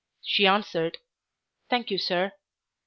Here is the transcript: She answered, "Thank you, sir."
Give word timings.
She 0.23 0.47
answered, 0.47 0.97
"Thank 1.69 1.91
you, 1.91 1.99
sir." 1.99 2.31